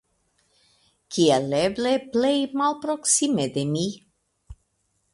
[1.17, 3.89] Kiel eble plej malproksime de mi.